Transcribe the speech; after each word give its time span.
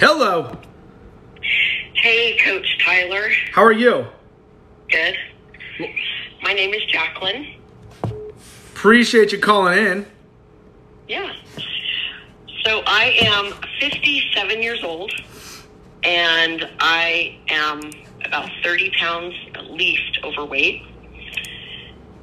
Hello. 0.00 0.56
Hey, 1.94 2.38
Coach 2.38 2.78
Tyler. 2.84 3.30
How 3.50 3.64
are 3.64 3.72
you? 3.72 4.06
Good. 4.88 5.16
My 6.40 6.52
name 6.52 6.72
is 6.72 6.84
Jacqueline. 6.84 7.54
Appreciate 8.74 9.32
you 9.32 9.40
calling 9.40 9.76
in. 9.76 10.06
Yeah. 11.08 11.32
So 12.64 12.82
I 12.86 13.16
am 13.22 13.52
57 13.80 14.62
years 14.62 14.84
old, 14.84 15.12
and 16.04 16.70
I 16.78 17.36
am 17.48 17.90
about 18.24 18.48
30 18.62 18.90
pounds 18.90 19.34
at 19.56 19.68
least 19.68 20.20
overweight. 20.22 20.80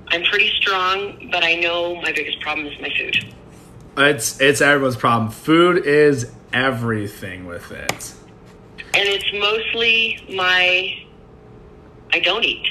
I'm 0.08 0.24
pretty 0.24 0.50
strong, 0.62 1.28
but 1.30 1.44
I 1.44 1.56
know 1.56 1.96
my 1.98 2.14
biggest 2.14 2.40
problem 2.40 2.68
is 2.68 2.80
my 2.80 2.90
food. 2.98 3.34
It's 3.98 4.40
it's 4.42 4.62
everyone's 4.62 4.98
problem. 4.98 5.32
Food 5.32 5.86
is 5.86 6.32
everything 6.52 7.46
with 7.46 7.72
it. 7.72 8.14
And 8.94 9.08
it's 9.10 9.32
mostly 9.34 10.24
my, 10.36 11.04
I 12.14 12.20
don't 12.20 12.44
eat 12.44 12.66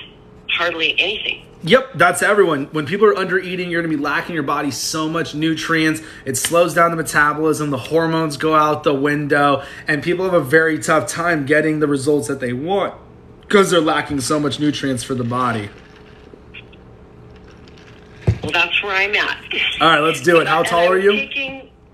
hardly 0.50 0.94
anything. 0.98 1.46
Yep, 1.62 1.92
that's 1.94 2.22
everyone. 2.22 2.66
When 2.72 2.84
people 2.84 3.06
are 3.06 3.16
under 3.16 3.38
eating, 3.38 3.70
you're 3.70 3.80
gonna 3.82 3.94
be 3.94 4.02
lacking 4.02 4.34
your 4.34 4.42
body 4.42 4.70
so 4.70 5.08
much 5.08 5.34
nutrients. 5.34 6.02
It 6.26 6.36
slows 6.36 6.74
down 6.74 6.90
the 6.90 6.96
metabolism, 6.96 7.70
the 7.70 7.78
hormones 7.78 8.36
go 8.36 8.54
out 8.54 8.84
the 8.84 8.94
window, 8.94 9.64
and 9.88 10.02
people 10.02 10.26
have 10.26 10.34
a 10.34 10.40
very 10.40 10.78
tough 10.78 11.08
time 11.08 11.46
getting 11.46 11.80
the 11.80 11.86
results 11.86 12.28
that 12.28 12.40
they 12.40 12.52
want 12.52 12.94
because 13.42 13.70
they're 13.70 13.80
lacking 13.80 14.20
so 14.20 14.38
much 14.38 14.60
nutrients 14.60 15.02
for 15.02 15.14
the 15.14 15.24
body. 15.24 15.70
Well, 18.44 18.52
that's 18.52 18.82
where 18.82 18.94
I'm 18.94 19.14
at. 19.14 19.38
All 19.80 19.88
right, 19.88 20.00
let's 20.00 20.20
do 20.20 20.38
it. 20.38 20.46
How 20.46 20.62
tall 20.62 20.86
are 20.86 20.98
you? 20.98 21.12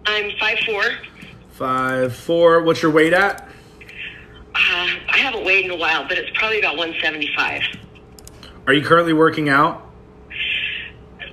I'm 0.05 0.31
5'4". 0.31 0.97
Five 1.53 2.17
four. 2.17 2.63
What's 2.65 2.83
your 2.83 2.91
weight 2.91 3.13
at? 3.13 3.43
Uh, 3.43 4.89
I 5.09 5.19
haven't 5.19 5.45
weighed 5.45 5.67
in 5.67 5.70
a 5.70 5.77
while, 5.77 6.09
but 6.09 6.19
it's 6.19 6.31
probably 6.37 6.59
about 6.59 6.77
175. 6.77 7.62
Are 8.67 8.73
you 8.73 8.83
currently 8.83 9.12
working 9.12 9.48
out? 9.48 9.89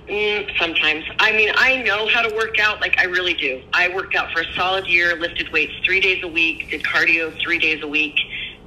Mm, 0.07 0.55
sometimes. 0.59 1.03
I 1.17 1.31
mean, 1.31 1.49
I 1.55 1.81
know 1.81 2.07
how 2.09 2.21
to 2.21 2.35
work 2.35 2.59
out. 2.59 2.79
Like, 2.79 2.99
I 2.99 3.05
really 3.05 3.33
do. 3.33 3.63
I 3.73 3.87
worked 3.87 4.15
out 4.15 4.31
for 4.31 4.41
a 4.41 4.53
solid 4.53 4.85
year, 4.85 5.15
lifted 5.15 5.51
weights 5.51 5.73
three 5.83 5.99
days 5.99 6.23
a 6.23 6.27
week, 6.27 6.69
did 6.69 6.83
cardio 6.83 7.35
three 7.41 7.57
days 7.57 7.81
a 7.81 7.87
week, 7.87 8.19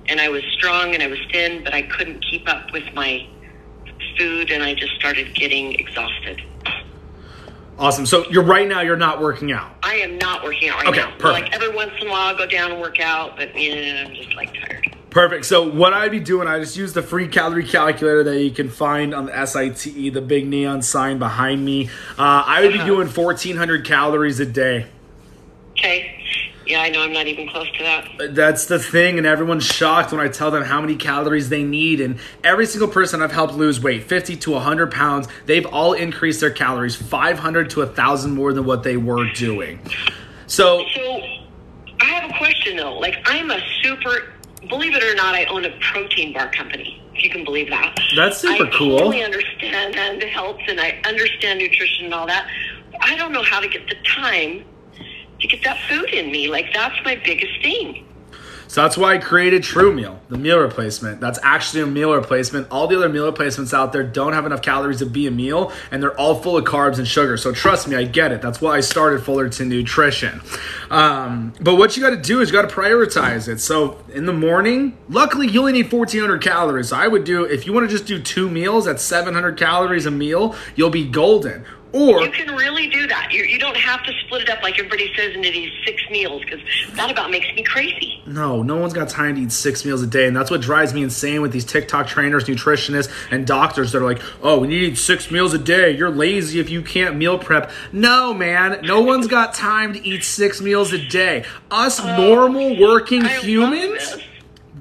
and 0.08 0.20
I 0.20 0.30
was 0.30 0.42
strong 0.54 0.94
and 0.94 1.02
I 1.02 1.06
was 1.06 1.20
thin, 1.30 1.62
but 1.62 1.74
I 1.74 1.82
couldn't 1.82 2.24
keep 2.28 2.48
up 2.48 2.72
with 2.72 2.92
my 2.92 3.28
food, 4.18 4.50
and 4.50 4.62
I 4.62 4.74
just 4.74 4.94
started 4.96 5.34
getting 5.34 5.74
exhausted. 5.74 6.42
Awesome. 7.78 8.04
So 8.04 8.28
you're 8.30 8.44
right 8.44 8.68
now 8.68 8.82
you're 8.82 8.96
not 8.96 9.20
working 9.22 9.52
out. 9.52 9.72
I 9.82 9.94
am 9.96 10.18
not 10.18 10.44
working 10.44 10.68
out 10.68 10.80
right 10.80 10.88
Okay, 10.88 11.00
now. 11.00 11.12
perfect. 11.18 11.44
Like, 11.46 11.54
every 11.54 11.74
once 11.74 11.92
in 12.00 12.08
a 12.08 12.10
while, 12.10 12.26
I'll 12.28 12.36
go 12.36 12.46
down 12.46 12.72
and 12.72 12.80
work 12.80 13.00
out, 13.00 13.36
but 13.36 13.58
yeah, 13.58 14.04
I'm 14.06 14.14
just, 14.14 14.34
like, 14.34 14.52
tired. 14.52 14.94
Perfect. 15.08 15.46
So 15.46 15.66
what 15.68 15.94
I'd 15.94 16.10
be 16.10 16.20
doing, 16.20 16.46
I 16.46 16.60
just 16.60 16.76
use 16.76 16.92
the 16.92 17.02
free 17.02 17.26
calorie 17.26 17.66
calculator 17.66 18.22
that 18.24 18.38
you 18.42 18.50
can 18.50 18.68
find 18.68 19.14
on 19.14 19.26
the 19.26 19.32
SITE, 19.46 20.12
the 20.12 20.20
big 20.20 20.46
neon 20.46 20.82
sign 20.82 21.18
behind 21.18 21.64
me. 21.64 21.88
Uh, 22.18 22.44
I 22.46 22.60
would 22.60 22.72
be 22.72 22.78
Uh-huh. 22.78 22.86
doing 22.86 23.08
1,400 23.08 23.84
calories 23.86 24.38
a 24.40 24.46
day. 24.46 24.86
Okay. 25.72 26.19
Yeah, 26.70 26.82
I 26.82 26.88
know 26.88 27.02
I'm 27.02 27.12
not 27.12 27.26
even 27.26 27.48
close 27.48 27.68
to 27.78 27.82
that. 27.82 28.08
Uh, 28.20 28.26
that's 28.30 28.66
the 28.66 28.78
thing, 28.78 29.18
and 29.18 29.26
everyone's 29.26 29.64
shocked 29.64 30.12
when 30.12 30.20
I 30.20 30.28
tell 30.28 30.52
them 30.52 30.62
how 30.62 30.80
many 30.80 30.94
calories 30.94 31.48
they 31.48 31.64
need. 31.64 32.00
And 32.00 32.20
every 32.44 32.64
single 32.64 32.86
person 32.86 33.20
I've 33.20 33.32
helped 33.32 33.54
lose 33.54 33.80
weight, 33.82 34.04
50 34.04 34.36
to 34.36 34.52
100 34.52 34.92
pounds, 34.92 35.26
they've 35.46 35.66
all 35.66 35.94
increased 35.94 36.40
their 36.40 36.52
calories 36.52 36.94
500 36.94 37.70
to 37.70 37.80
1,000 37.80 38.30
more 38.30 38.52
than 38.52 38.64
what 38.64 38.84
they 38.84 38.96
were 38.96 39.32
doing. 39.32 39.80
So 40.46 40.84
So, 40.94 41.20
I 42.00 42.04
have 42.04 42.30
a 42.30 42.38
question 42.38 42.76
though. 42.76 42.96
Like, 43.00 43.16
I'm 43.24 43.50
a 43.50 43.58
super, 43.82 44.32
believe 44.68 44.94
it 44.94 45.02
or 45.02 45.16
not, 45.16 45.34
I 45.34 45.46
own 45.46 45.64
a 45.64 45.76
protein 45.80 46.32
bar 46.32 46.52
company. 46.52 47.02
If 47.16 47.24
you 47.24 47.30
can 47.30 47.44
believe 47.44 47.68
that. 47.70 47.98
That's 48.14 48.38
super 48.38 48.66
I 48.66 48.78
cool. 48.78 48.94
I 48.94 48.98
totally 49.00 49.24
understand 49.24 49.96
and 49.96 50.22
health, 50.22 50.60
and 50.68 50.78
I 50.78 51.00
understand 51.04 51.58
nutrition 51.58 52.04
and 52.04 52.14
all 52.14 52.28
that. 52.28 52.48
I 53.00 53.16
don't 53.16 53.32
know 53.32 53.42
how 53.42 53.58
to 53.58 53.66
get 53.66 53.88
the 53.88 53.96
time 54.04 54.64
to 55.40 55.46
get 55.46 55.62
that 55.64 55.78
food 55.88 56.10
in 56.10 56.30
me. 56.30 56.48
Like, 56.48 56.72
that's 56.72 56.96
my 57.04 57.20
biggest 57.24 57.60
thing. 57.62 58.06
So 58.70 58.82
that's 58.82 58.96
why 58.96 59.14
I 59.14 59.18
created 59.18 59.64
True 59.64 59.92
Meal, 59.92 60.20
the 60.28 60.38
meal 60.38 60.60
replacement. 60.60 61.20
That's 61.20 61.40
actually 61.42 61.82
a 61.82 61.86
meal 61.86 62.14
replacement. 62.14 62.68
All 62.70 62.86
the 62.86 62.94
other 62.94 63.08
meal 63.08 63.26
replacements 63.26 63.74
out 63.74 63.92
there 63.92 64.04
don't 64.04 64.32
have 64.32 64.46
enough 64.46 64.62
calories 64.62 65.00
to 65.00 65.06
be 65.06 65.26
a 65.26 65.30
meal, 65.32 65.72
and 65.90 66.00
they're 66.00 66.16
all 66.16 66.36
full 66.36 66.56
of 66.56 66.62
carbs 66.62 66.98
and 66.98 67.08
sugar. 67.08 67.36
So 67.36 67.50
trust 67.50 67.88
me, 67.88 67.96
I 67.96 68.04
get 68.04 68.30
it. 68.30 68.40
That's 68.40 68.60
why 68.60 68.76
I 68.76 68.80
started 68.80 69.24
Fullerton 69.24 69.68
Nutrition. 69.68 70.40
Um, 70.88 71.52
but 71.60 71.78
what 71.78 71.96
you 71.96 72.02
got 72.04 72.10
to 72.10 72.16
do 72.16 72.40
is 72.42 72.50
you 72.50 72.52
got 72.52 72.70
to 72.70 72.72
prioritize 72.72 73.48
it. 73.48 73.58
So 73.58 73.98
in 74.14 74.26
the 74.26 74.32
morning, 74.32 74.96
luckily 75.08 75.48
you 75.48 75.58
only 75.58 75.72
need 75.72 75.92
1,400 75.92 76.40
calories. 76.40 76.90
So 76.90 76.96
I 76.96 77.08
would 77.08 77.24
do 77.24 77.42
if 77.42 77.66
you 77.66 77.72
want 77.72 77.90
to 77.90 77.92
just 77.92 78.06
do 78.06 78.22
two 78.22 78.48
meals 78.48 78.86
at 78.86 79.00
700 79.00 79.58
calories 79.58 80.06
a 80.06 80.12
meal, 80.12 80.54
you'll 80.76 80.90
be 80.90 81.08
golden. 81.08 81.64
Or 81.92 82.22
You 82.22 82.30
can 82.30 82.54
really 82.54 82.88
do 82.88 83.06
that. 83.08 83.32
You, 83.32 83.42
you 83.44 83.58
don't 83.58 83.76
have 83.76 84.02
to 84.04 84.12
split 84.24 84.42
it 84.42 84.50
up 84.50 84.62
like 84.62 84.78
everybody 84.78 85.12
says 85.16 85.34
into 85.34 85.50
these 85.50 85.70
six 85.84 86.02
meals 86.10 86.42
because 86.44 86.60
that 86.94 87.10
about 87.10 87.30
makes 87.30 87.46
me 87.54 87.64
crazy. 87.64 88.22
No, 88.26 88.62
no 88.62 88.76
one's 88.76 88.92
got 88.92 89.08
time 89.08 89.34
to 89.36 89.42
eat 89.42 89.52
six 89.52 89.84
meals 89.84 90.02
a 90.02 90.06
day. 90.06 90.26
And 90.26 90.36
that's 90.36 90.50
what 90.50 90.60
drives 90.60 90.94
me 90.94 91.02
insane 91.02 91.42
with 91.42 91.52
these 91.52 91.64
TikTok 91.64 92.06
trainers, 92.06 92.44
nutritionists, 92.44 93.10
and 93.30 93.46
doctors 93.46 93.92
that 93.92 93.98
are 93.98 94.04
like, 94.04 94.22
oh, 94.42 94.60
we 94.60 94.68
need 94.68 94.82
eat 94.82 94.98
six 94.98 95.30
meals 95.30 95.52
a 95.52 95.58
day. 95.58 95.90
You're 95.90 96.10
lazy 96.10 96.60
if 96.60 96.70
you 96.70 96.82
can't 96.82 97.16
meal 97.16 97.38
prep. 97.38 97.70
No, 97.92 98.32
man. 98.32 98.80
No 98.84 99.00
one's 99.00 99.26
got 99.26 99.54
time 99.54 99.92
to 99.94 100.06
eat 100.06 100.22
six 100.22 100.60
meals 100.60 100.92
a 100.92 100.98
day. 100.98 101.44
Us 101.70 102.00
oh, 102.00 102.16
normal 102.16 102.78
working 102.80 103.24
I 103.24 103.40
humans 103.40 104.16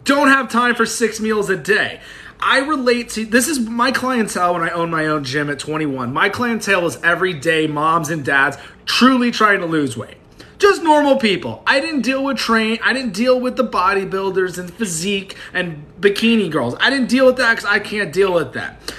don't 0.03 0.27
have 0.27 0.49
time 0.49 0.75
for 0.75 0.85
six 0.85 1.19
meals 1.19 1.49
a 1.49 1.57
day. 1.57 2.01
I 2.39 2.59
relate 2.59 3.09
to 3.09 3.25
this 3.25 3.47
is 3.47 3.59
my 3.59 3.91
clientele 3.91 4.53
when 4.53 4.63
I 4.63 4.69
own 4.69 4.89
my 4.89 5.07
own 5.07 5.23
gym 5.25 5.49
at 5.49 5.59
21. 5.59 6.13
My 6.13 6.29
clientele 6.29 6.85
is 6.85 6.97
everyday 7.03 7.67
moms 7.67 8.09
and 8.09 8.23
dads 8.23 8.57
truly 8.85 9.29
trying 9.29 9.59
to 9.59 9.65
lose 9.65 9.97
weight. 9.97 10.15
Just 10.57 10.81
normal 10.81 11.17
people. 11.17 11.63
I 11.67 11.79
didn't 11.79 12.01
deal 12.01 12.23
with 12.23 12.37
train. 12.37 12.79
I 12.83 12.93
didn't 12.93 13.13
deal 13.13 13.39
with 13.39 13.55
the 13.55 13.63
bodybuilders 13.63 14.57
and 14.57 14.73
physique 14.73 15.35
and 15.53 15.85
bikini 15.99 16.49
girls. 16.49 16.75
I 16.79 16.89
didn't 16.89 17.09
deal 17.09 17.25
with 17.25 17.37
that 17.37 17.55
because 17.55 17.69
I 17.69 17.79
can't 17.79 18.11
deal 18.11 18.33
with 18.33 18.53
that. 18.53 18.93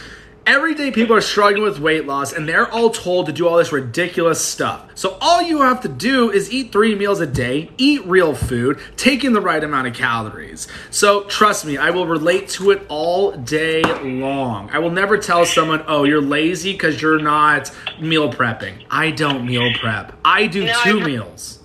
Everyday 0.50 0.90
people 0.90 1.14
are 1.14 1.20
struggling 1.20 1.62
with 1.62 1.78
weight 1.78 2.06
loss 2.06 2.32
and 2.32 2.48
they're 2.48 2.68
all 2.72 2.90
told 2.90 3.26
to 3.26 3.32
do 3.32 3.46
all 3.46 3.56
this 3.58 3.70
ridiculous 3.70 4.44
stuff. 4.44 4.90
So 4.96 5.16
all 5.20 5.40
you 5.40 5.60
have 5.60 5.80
to 5.82 5.88
do 5.88 6.28
is 6.32 6.50
eat 6.52 6.72
three 6.72 6.96
meals 6.96 7.20
a 7.20 7.26
day, 7.26 7.70
eat 7.78 8.04
real 8.04 8.34
food, 8.34 8.80
take 8.96 9.22
in 9.22 9.32
the 9.32 9.40
right 9.40 9.62
amount 9.62 9.86
of 9.86 9.94
calories. 9.94 10.66
So 10.90 11.22
trust 11.22 11.64
me, 11.64 11.76
I 11.78 11.90
will 11.90 12.08
relate 12.08 12.48
to 12.48 12.72
it 12.72 12.82
all 12.88 13.30
day 13.30 13.82
long. 14.02 14.70
I 14.72 14.80
will 14.80 14.90
never 14.90 15.18
tell 15.18 15.46
someone, 15.46 15.84
oh, 15.86 16.02
you're 16.02 16.20
lazy 16.20 16.72
because 16.72 17.00
you're 17.00 17.20
not 17.20 17.70
meal 18.00 18.28
prepping. 18.32 18.84
I 18.90 19.12
don't 19.12 19.46
meal 19.46 19.72
prep. 19.80 20.18
I 20.24 20.48
do 20.48 20.64
No, 20.64 20.72
two 20.82 20.98
I've- 20.98 21.06
meals. 21.06 21.60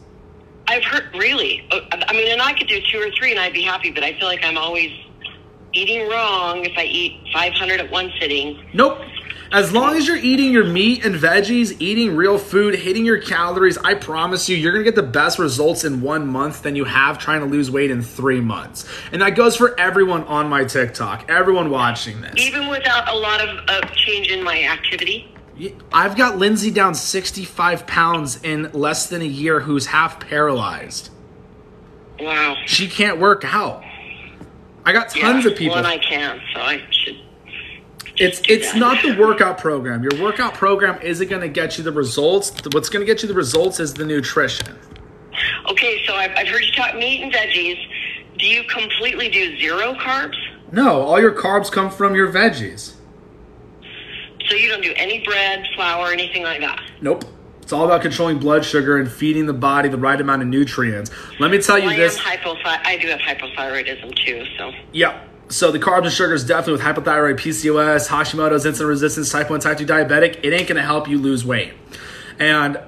I've 0.67 0.83
heard 0.83 1.05
really. 1.15 1.67
uh, 1.71 1.79
I 1.91 2.13
mean, 2.13 2.31
and 2.31 2.39
I 2.41 2.53
could 2.53 2.67
do 2.67 2.79
two 2.81 2.99
or 2.99 3.09
three, 3.17 3.31
and 3.31 3.39
I'd 3.39 3.53
be 3.53 3.63
happy. 3.63 3.89
But 3.89 4.03
I 4.03 4.13
feel 4.19 4.27
like 4.27 4.43
I'm 4.43 4.57
always 4.59 4.91
eating 5.75 6.07
wrong 6.09 6.65
if 6.65 6.77
I 6.77 6.83
eat 6.83 7.19
500 7.33 7.79
at 7.79 7.91
one 7.91 8.11
sitting. 8.19 8.63
Nope. 8.73 8.99
As 9.51 9.71
long 9.71 9.95
as 9.95 10.07
you're 10.07 10.17
eating 10.17 10.51
your 10.51 10.65
meat 10.65 11.05
and 11.05 11.15
veggies, 11.15 11.75
eating 11.79 12.15
real 12.15 12.37
food, 12.37 12.75
hitting 12.75 13.05
your 13.05 13.21
calories, 13.21 13.77
I 13.77 13.93
promise 13.93 14.49
you, 14.49 14.57
you're 14.57 14.71
gonna 14.71 14.83
get 14.83 14.95
the 14.95 15.03
best 15.03 15.37
results 15.37 15.83
in 15.83 16.01
one 16.01 16.27
month 16.27 16.63
than 16.63 16.75
you 16.75 16.83
have 16.85 17.19
trying 17.19 17.41
to 17.41 17.45
lose 17.45 17.69
weight 17.69 17.91
in 17.91 18.01
three 18.01 18.41
months. 18.41 18.85
And 19.11 19.21
that 19.21 19.35
goes 19.35 19.55
for 19.55 19.79
everyone 19.79 20.23
on 20.23 20.49
my 20.49 20.65
TikTok, 20.65 21.29
everyone 21.29 21.69
watching 21.69 22.21
this. 22.21 22.33
even 22.37 22.67
without 22.69 23.07
a 23.09 23.15
lot 23.15 23.39
of 23.39 23.63
uh, 23.67 23.81
change 23.93 24.29
in 24.29 24.43
my 24.43 24.63
activity. 24.63 25.31
I've 25.93 26.17
got 26.17 26.37
Lindsay 26.37 26.71
down 26.71 26.95
65 26.95 27.87
pounds 27.87 28.43
in 28.43 28.71
less 28.73 29.07
than 29.07 29.21
a 29.21 29.25
year 29.25 29.61
who's 29.61 29.85
half 29.85 30.19
paralyzed. 30.19 31.11
Wow. 32.19 32.55
She 32.65 32.87
can't 32.89 33.19
work 33.19 33.43
out. 33.45 33.83
I 34.85 34.93
got 34.93 35.09
tons 35.09 35.45
Yeah, 35.45 35.51
of 35.51 35.57
people. 35.57 35.77
And 35.77 35.87
I 35.87 35.97
can, 35.97 36.39
so 36.53 36.59
I 36.61 36.83
should. 36.91 37.19
It's 38.17 38.41
it's 38.47 38.71
that. 38.71 38.79
not 38.79 39.01
the 39.03 39.15
workout 39.19 39.57
program. 39.57 40.03
Your 40.03 40.21
workout 40.21 40.53
program 40.53 41.01
isn't 41.01 41.27
going 41.27 41.41
to 41.41 41.49
get 41.49 41.77
you 41.77 41.83
the 41.83 41.91
results. 41.91 42.51
What's 42.71 42.87
going 42.89 43.05
to 43.05 43.11
get 43.11 43.21
you 43.21 43.27
the 43.27 43.33
results 43.33 43.79
is 43.79 43.93
the 43.93 44.05
nutrition. 44.05 44.77
Okay, 45.69 46.03
so 46.05 46.13
I've, 46.13 46.31
I've 46.37 46.47
heard 46.47 46.63
you 46.63 46.71
talk 46.71 46.95
meat 46.95 47.21
and 47.21 47.33
veggies. 47.33 47.77
Do 48.37 48.45
you 48.45 48.63
completely 48.65 49.29
do 49.29 49.57
zero 49.59 49.93
carbs? 49.95 50.35
No, 50.71 51.01
all 51.01 51.19
your 51.19 51.33
carbs 51.33 51.71
come 51.71 51.89
from 51.89 52.15
your 52.15 52.31
veggies. 52.31 52.93
So 54.47 54.55
you 54.55 54.69
don't 54.69 54.81
do 54.83 54.93
any 54.95 55.23
bread, 55.25 55.65
flour, 55.75 56.11
anything 56.11 56.43
like 56.43 56.61
that? 56.61 56.79
Nope. 57.01 57.25
It's 57.65 57.73
all 57.73 57.83
about 57.85 58.03
controlling 58.03 58.37
blood 58.37 58.63
sugar 58.63 58.95
and 58.99 59.11
feeding 59.11 59.47
the 59.47 59.53
body 59.53 59.89
the 59.89 59.97
right 59.97 60.21
amount 60.21 60.43
of 60.43 60.47
nutrients. 60.47 61.09
Let 61.39 61.49
me 61.49 61.59
tell 61.59 61.79
you 61.79 61.85
Well, 61.87 61.95
I 61.95 61.97
this. 61.97 62.15
am 62.19 62.23
hypothyroid. 62.23 62.85
I 62.85 62.97
do 62.97 63.07
have 63.07 63.19
hypothyroidism 63.21 64.15
too, 64.23 64.45
so. 64.55 64.71
Yeah. 64.93 65.19
So 65.49 65.71
the 65.71 65.79
carbs 65.79 66.03
and 66.03 66.11
sugars 66.11 66.45
definitely 66.45 66.73
with 66.73 66.81
hypothyroid, 66.81 67.39
PCOS, 67.39 68.07
Hashimoto's, 68.07 68.65
insulin 68.65 68.87
resistance, 68.89 69.31
type 69.31 69.49
1, 69.49 69.61
type 69.61 69.79
2 69.79 69.85
diabetic, 69.87 70.41
it 70.43 70.53
ain't 70.53 70.67
going 70.67 70.75
to 70.75 70.83
help 70.83 71.07
you 71.07 71.17
lose 71.17 71.43
weight. 71.43 71.73
And 72.37 72.79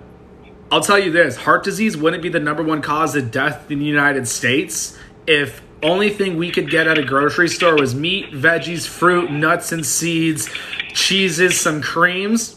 I'll 0.71 0.81
tell 0.81 0.99
you 0.99 1.11
this 1.11 1.37
heart 1.37 1.63
disease 1.63 1.97
wouldn't 1.97 2.21
be 2.21 2.29
the 2.29 2.39
number 2.39 2.61
one 2.61 2.83
cause 2.83 3.15
of 3.15 3.31
death 3.31 3.71
in 3.71 3.79
the 3.79 3.85
United 3.85 4.27
States 4.27 4.95
if 5.25 5.63
only 5.81 6.11
thing 6.11 6.37
we 6.37 6.51
could 6.51 6.69
get 6.69 6.85
at 6.85 6.99
a 6.99 7.03
grocery 7.03 7.47
store 7.49 7.75
was 7.75 7.95
meat, 7.95 8.31
veggies, 8.31 8.87
fruit, 8.87 9.31
nuts 9.31 9.71
and 9.71 9.83
seeds, 9.83 10.49
cheeses, 10.93 11.59
some 11.59 11.81
creams. 11.81 12.56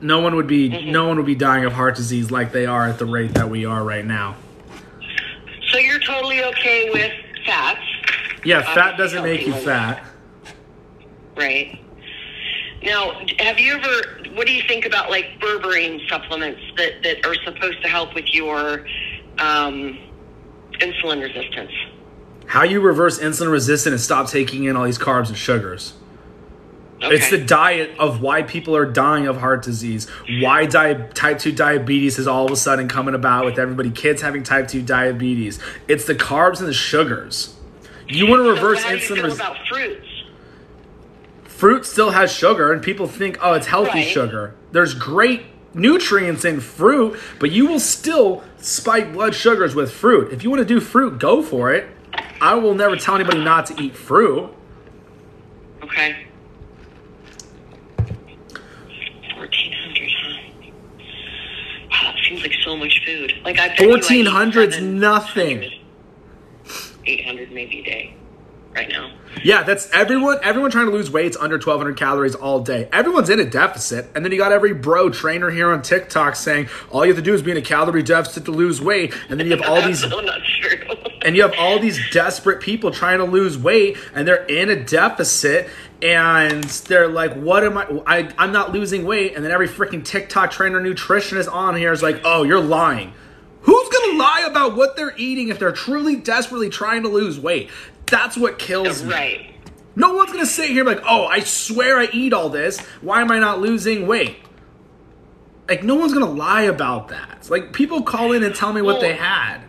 No 0.00 0.20
one 0.20 0.36
would 0.36 0.46
be 0.46 0.70
Mm-hmm. 0.70 0.92
no 0.92 1.06
one 1.08 1.16
would 1.16 1.26
be 1.26 1.34
dying 1.34 1.64
of 1.64 1.72
heart 1.72 1.96
disease 1.96 2.30
like 2.30 2.52
they 2.52 2.66
are 2.66 2.86
at 2.86 2.98
the 2.98 3.06
rate 3.06 3.34
that 3.34 3.48
we 3.50 3.64
are 3.64 3.82
right 3.82 4.04
now. 4.04 4.36
So 5.70 5.78
you're 5.78 6.00
totally 6.00 6.42
okay 6.44 6.90
with 6.90 7.12
fats, 7.44 7.80
Yeah, 8.44 8.62
fat 8.62 8.92
Obviously 8.92 8.96
doesn't 9.18 9.22
make 9.24 9.46
you 9.46 9.52
fat. 9.52 10.04
right? 11.36 11.78
Now, 12.82 13.20
have 13.40 13.58
you 13.58 13.74
ever? 13.74 14.30
What 14.34 14.46
do 14.46 14.52
you 14.52 14.62
think 14.68 14.86
about 14.86 15.10
like 15.10 15.26
berberine 15.40 16.08
supplements 16.08 16.60
that 16.76 17.02
that 17.02 17.26
are 17.26 17.34
supposed 17.44 17.82
to 17.82 17.88
help 17.88 18.14
with 18.14 18.26
your 18.32 18.86
um, 19.38 19.98
insulin 20.80 21.20
resistance? 21.20 21.72
How 22.46 22.62
you 22.62 22.80
reverse 22.80 23.18
insulin 23.18 23.50
resistance 23.50 23.92
and 23.92 24.00
stop 24.00 24.28
taking 24.28 24.64
in 24.64 24.76
all 24.76 24.84
these 24.84 24.98
carbs 24.98 25.28
and 25.28 25.36
sugars. 25.36 25.94
Okay. 27.02 27.14
It's 27.14 27.30
the 27.30 27.38
diet 27.38 27.96
of 27.98 28.20
why 28.22 28.42
people 28.42 28.74
are 28.74 28.84
dying 28.84 29.28
of 29.28 29.36
heart 29.36 29.62
disease. 29.62 30.08
Why 30.40 30.66
di- 30.66 31.06
type 31.14 31.38
2 31.38 31.52
diabetes 31.52 32.18
is 32.18 32.26
all 32.26 32.46
of 32.46 32.50
a 32.50 32.56
sudden 32.56 32.88
coming 32.88 33.14
about 33.14 33.44
with 33.44 33.56
everybody, 33.58 33.90
kids 33.90 34.20
having 34.20 34.42
type 34.42 34.66
2 34.66 34.82
diabetes. 34.82 35.60
It's 35.86 36.06
the 36.06 36.16
carbs 36.16 36.58
and 36.58 36.66
the 36.68 36.72
sugars. 36.72 37.54
You 38.08 38.26
want 38.26 38.42
to 38.42 38.50
reverse 38.50 38.82
so 38.82 38.88
insulin 38.88 39.22
resistance. 39.22 39.34
about 39.36 39.56
fruits? 39.68 40.06
Fruit 41.44 41.86
still 41.86 42.10
has 42.10 42.32
sugar, 42.32 42.72
and 42.72 42.82
people 42.82 43.06
think, 43.06 43.38
oh, 43.42 43.52
it's 43.54 43.66
healthy 43.68 43.98
Right. 44.00 44.08
sugar. 44.08 44.54
There's 44.72 44.94
great 44.94 45.42
nutrients 45.74 46.44
in 46.44 46.58
fruit, 46.60 47.16
but 47.38 47.52
you 47.52 47.66
will 47.66 47.80
still 47.80 48.42
spike 48.56 49.12
blood 49.12 49.34
sugars 49.36 49.74
with 49.74 49.92
fruit. 49.92 50.32
If 50.32 50.42
you 50.42 50.50
want 50.50 50.60
to 50.60 50.64
do 50.66 50.80
fruit, 50.80 51.18
go 51.20 51.42
for 51.42 51.72
it. 51.72 51.88
I 52.40 52.54
will 52.54 52.74
never 52.74 52.96
tell 52.96 53.14
anybody 53.14 53.38
not 53.44 53.66
to 53.66 53.80
eat 53.80 53.94
fruit. 53.94 54.50
Okay. 55.82 56.24
Fourteen 59.34 59.72
hundred, 59.72 60.10
huh? 60.20 60.70
Wow, 61.90 62.12
that 62.12 62.16
seems 62.28 62.42
like 62.42 62.52
so 62.68 62.76
much 62.76 63.02
food. 63.06 63.32
Like 63.44 63.58
I 63.58 63.68
bet 63.68 63.80
you 63.80 63.94
I 63.94 63.98
1400's 63.98 64.80
nothing. 64.80 65.72
800 67.06 67.50
maybe 67.50 67.80
a 67.80 67.84
day 67.84 68.14
right 68.74 68.88
now. 68.90 69.14
Yeah, 69.42 69.62
that's 69.62 69.90
everyone. 69.92 70.38
Everyone 70.42 70.70
trying 70.70 70.86
to 70.86 70.92
lose 70.92 71.10
weight's 71.10 71.36
under 71.36 71.56
1,200 71.56 71.96
calories 71.96 72.34
all 72.34 72.60
day. 72.60 72.88
Everyone's 72.92 73.30
in 73.30 73.40
a 73.40 73.48
deficit, 73.48 74.10
and 74.14 74.22
then 74.24 74.32
you 74.32 74.38
got 74.38 74.52
every 74.52 74.74
bro 74.74 75.08
trainer 75.08 75.50
here 75.50 75.70
on 75.72 75.80
TikTok 75.80 76.36
saying 76.36 76.68
all 76.90 77.06
you 77.06 77.12
have 77.14 77.22
to 77.22 77.22
do 77.22 77.32
is 77.32 77.42
be 77.42 77.52
in 77.52 77.56
a 77.56 77.62
calorie 77.62 78.02
deficit 78.02 78.44
to 78.44 78.50
lose 78.50 78.82
weight, 78.82 79.14
and 79.30 79.40
then 79.40 79.46
you 79.46 79.56
have 79.56 79.66
all 79.66 79.80
these 79.86 80.02
That's 81.18 81.26
so 81.26 81.26
not 81.26 81.26
true. 81.26 81.26
and 81.26 81.36
you 81.36 81.42
have 81.42 81.54
all 81.58 81.78
these 81.78 81.98
desperate 82.10 82.60
people 82.60 82.90
trying 82.90 83.18
to 83.18 83.24
lose 83.24 83.58
weight 83.58 83.96
and 84.14 84.26
they're 84.26 84.44
in 84.46 84.70
a 84.70 84.76
deficit 84.84 85.68
and 86.02 86.64
they're 86.64 87.08
like 87.08 87.34
what 87.34 87.64
am 87.64 87.76
I, 87.78 87.86
I 88.06 88.32
i'm 88.38 88.52
not 88.52 88.72
losing 88.72 89.04
weight 89.04 89.34
and 89.34 89.44
then 89.44 89.50
every 89.52 89.68
freaking 89.68 90.04
tiktok 90.04 90.50
trainer 90.50 90.80
nutritionist 90.80 91.52
on 91.52 91.76
here 91.76 91.92
is 91.92 92.02
like 92.02 92.20
oh 92.24 92.42
you're 92.44 92.60
lying. 92.60 93.12
Who's 93.62 93.88
gonna 93.88 94.18
lie 94.18 94.46
about 94.48 94.76
what 94.76 94.96
they're 94.96 95.14
eating 95.18 95.48
if 95.48 95.58
they're 95.58 95.72
truly 95.72 96.16
desperately 96.16 96.70
trying 96.70 97.02
to 97.02 97.08
lose 97.08 97.38
weight? 97.38 97.70
That's 98.06 98.36
what 98.36 98.58
kills 98.58 99.02
me. 99.02 99.10
Right. 99.12 99.54
no 99.96 100.14
one's 100.14 100.30
gonna 100.32 100.46
sit 100.46 100.70
here 100.70 100.84
like 100.84 101.02
oh 101.06 101.26
i 101.26 101.40
swear 101.40 101.98
i 101.98 102.08
eat 102.12 102.32
all 102.32 102.48
this. 102.48 102.80
Why 103.02 103.20
am 103.20 103.30
i 103.32 103.38
not 103.38 103.60
losing 103.60 104.06
weight? 104.06 104.36
Like 105.68 105.82
no 105.82 105.96
one's 105.96 106.12
gonna 106.14 106.26
lie 106.30 106.62
about 106.62 107.08
that. 107.08 107.48
Like 107.50 107.72
people 107.72 108.02
call 108.02 108.32
in 108.32 108.42
and 108.44 108.54
tell 108.54 108.72
me 108.72 108.80
what 108.80 108.94
Well, 108.94 109.02
they 109.02 109.14
had 109.14 109.62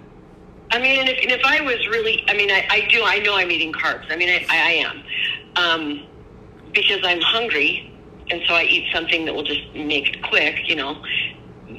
I 0.72 0.80
mean, 0.80 1.00
and 1.00 1.10
if, 1.10 1.18
and 1.22 1.32
if 1.32 1.42
I 1.44 1.62
was 1.62 1.88
really, 1.88 2.24
I 2.28 2.34
mean, 2.34 2.52
I, 2.52 2.66
I 2.70 2.88
do, 2.90 3.04
I 3.04 3.20
know 3.20 3.36
I'm 3.36 3.50
eating 3.52 3.74
carbs. 3.74 4.06
I 4.12 4.16
mean, 4.16 4.30
I, 4.30 4.46
I, 4.50 4.72
am. 4.72 5.04
Um, 5.56 6.08
because 6.74 7.02
I'm 7.04 7.22
hungry, 7.22 7.92
and 8.30 8.42
so 8.48 8.54
I 8.54 8.64
eat 8.64 8.88
something 8.94 9.26
that 9.26 9.34
will 9.34 9.44
just 9.44 9.62
make 9.74 10.10
it 10.16 10.24
quick, 10.24 10.70
you 10.70 10.76
know. 10.76 11.02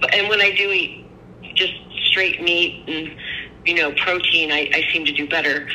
But, 0.00 0.12
and 0.12 0.28
when 0.28 0.40
I 0.40 0.50
do 0.50 0.70
eat 0.70 1.06
just 1.54 1.74
straight 2.06 2.42
meat 2.42 2.84
and, 2.88 3.16
you 3.64 3.74
know, 3.74 3.92
protein, 3.92 4.50
I, 4.50 4.68
I 4.74 4.88
seem 4.92 5.04
to 5.04 5.12
do 5.12 5.28
better. 5.28 5.68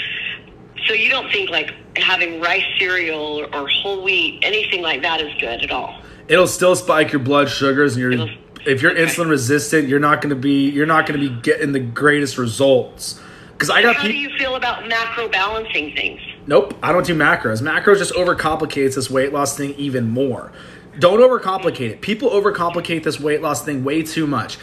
So 0.85 0.93
you 0.93 1.09
don't 1.09 1.31
think 1.31 1.49
like 1.49 1.73
having 1.95 2.41
rice 2.41 2.65
cereal 2.77 3.39
or, 3.39 3.55
or 3.55 3.67
whole 3.69 4.03
wheat, 4.03 4.39
anything 4.43 4.81
like 4.81 5.01
that 5.03 5.21
is 5.21 5.33
good 5.39 5.63
at 5.63 5.71
all? 5.71 6.01
it'll 6.27 6.47
still 6.47 6.75
spike 6.75 7.11
your 7.11 7.19
blood 7.19 7.49
sugars 7.49 7.93
and 7.93 8.01
you're 8.01 8.11
It'll- 8.11 8.29
if 8.65 8.81
you're 8.81 8.93
insulin 8.93 9.29
resistant 9.29 9.87
you're 9.87 9.99
not 9.99 10.21
going 10.21 10.29
to 10.29 10.35
be 10.35 10.69
you're 10.69 10.85
not 10.85 11.05
going 11.05 11.19
to 11.19 11.29
be 11.29 11.41
getting 11.41 11.71
the 11.71 11.79
greatest 11.79 12.37
results. 12.37 13.19
Because 13.53 13.69
i 13.69 13.81
got 13.81 13.95
How 13.95 14.03
do 14.03 14.09
people 14.09 14.31
you 14.31 14.37
feel 14.37 14.55
about 14.55 14.87
macro 14.87 15.29
balancing 15.29 15.93
things? 15.95 16.19
nope 16.47 16.73
i 16.83 16.91
don't 16.91 17.05
do 17.05 17.15
macros. 17.15 17.61
Macros 17.61 17.97
just 17.97 18.13
overcomplicates 18.13 18.95
this 18.95 19.09
weight 19.09 19.33
loss 19.33 19.57
thing 19.57 19.73
even 19.75 20.09
more. 20.09 20.51
Don't 20.97 21.19
overcomplicate 21.19 21.89
it. 21.89 22.01
People 22.01 22.29
overcomplicate 22.29 23.03
this 23.03 23.19
weight 23.19 23.41
loss 23.41 23.63
thing 23.65 23.83
way 23.83 24.01
too 24.01 24.25
much. 24.25 24.57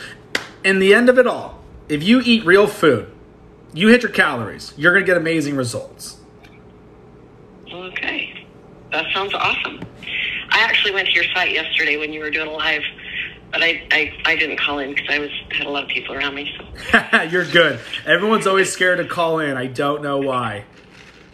In 0.65 0.79
the 0.79 0.95
end 0.95 1.09
of 1.09 1.19
it 1.19 1.27
all 1.27 1.61
if 1.89 2.03
you 2.03 2.21
eat 2.25 2.45
real 2.45 2.67
food 2.67 3.11
you 3.75 3.89
hit 3.89 4.03
your 4.03 4.13
calories 4.13 4.75
you're 4.77 4.93
going 4.93 5.05
to 5.05 5.07
get 5.07 5.17
amazing 5.17 5.57
results. 5.57 6.19
Okay. 7.73 8.47
That 8.93 9.07
sounds 9.15 9.33
awesome. 9.33 9.81
I 10.51 10.61
actually 10.61 10.93
went 10.93 11.09
to 11.09 11.15
your 11.15 11.25
site 11.35 11.53
yesterday 11.53 11.97
when 11.97 12.13
you 12.13 12.21
were 12.21 12.31
doing 12.31 12.47
a 12.47 12.53
live, 12.53 12.83
but 13.53 13.63
I, 13.63 13.83
I, 13.93 14.13
I 14.25 14.37
didn't 14.37 14.59
call 14.59 14.79
in 14.79 14.95
because 14.95 15.07
I 15.11 15.19
was 15.19 15.31
had 15.53 15.67
a 15.67 15.71
lot 15.71 15.83
of 15.85 15.89
people 15.91 16.15
around 16.15 16.35
me. 16.35 16.51
So. 16.57 17.23
you're 17.31 17.45
good 17.45 17.79
everyone's 18.07 18.47
always 18.47 18.73
scared 18.73 18.99
to 18.99 19.05
call 19.05 19.39
in 19.41 19.57
i 19.57 19.67
don't 19.67 20.03
know 20.03 20.19
why 20.19 20.65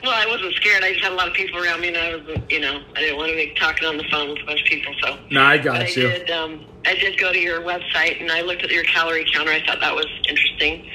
Well, 0.03 0.13
I 0.15 0.27
wasn't 0.27 0.55
scared. 0.55 0.85
I 0.85 0.93
just 0.93 1.03
had 1.03 1.13
a 1.13 1.17
lot 1.17 1.27
of 1.27 1.35
people 1.35 1.59
around 1.63 1.81
me, 1.81 1.89
and 1.89 1.97
I 1.97 2.15
was, 2.15 2.39
you 2.49 2.61
know, 2.61 2.81
I 2.95 3.01
didn't 3.01 3.17
want 3.17 3.31
to 3.31 3.37
be 3.37 3.53
talking 3.59 3.85
on 3.89 3.97
the 3.97 4.05
phone 4.13 4.29
with 4.31 4.39
a 4.43 4.47
bunch 4.47 4.61
of 4.63 4.67
people. 4.67 4.95
So. 5.03 5.19
no 5.31 5.43
i 5.43 5.57
But 5.57 5.65
got 5.65 5.77
I 5.83 5.87
you 5.89 5.95
did. 5.95 6.31
Um, 6.31 6.65
I 6.87 6.95
did 6.95 7.19
go 7.19 7.33
to 7.33 7.39
your 7.39 7.63
website 7.63 8.21
and 8.21 8.31
I 8.31 8.43
looked 8.43 8.63
at 8.63 8.71
your 8.71 8.85
calorie 8.85 9.27
counter. 9.35 9.51
I 9.51 9.61
thought 9.67 9.81
that 9.81 9.95
was 9.95 10.07
interesting. 10.29 10.87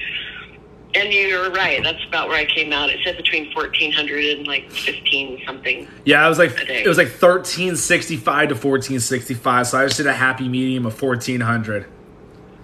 And 0.95 1.12
you're 1.12 1.50
right. 1.51 1.81
That's 1.84 2.04
about 2.07 2.28
where 2.30 2.38
I 2.38 2.45
came 2.45 2.72
out. 2.72 2.90
It 2.90 3.00
said 3.04 3.18
between 3.18 3.51
fourteen 3.51 3.92
hundred 3.92 4.25
and 4.25 4.45
like 4.45 4.69
fifteen 4.72 5.42
something. 5.45 5.88
Yeah, 6.06 6.24
it 6.25 6.30
was 6.30 6.38
like 6.38 6.51
it 6.69 6.88
was 6.88 6.98
like 6.98 7.10
thirteen 7.10 7.75
sixty 7.75 8.16
five 8.16 8.50
to 8.50 8.56
fourteen 8.56 9.00
sixty 9.00 9.34
five. 9.34 9.68
So 9.68 9.80
I 9.80 9.86
just 9.86 9.98
did 9.98 10.07
a 10.07 10.13
happy 10.13 10.48
medium 10.48 10.86
of 10.86 10.94
fourteen 10.94 11.42
hundred. 11.42 11.88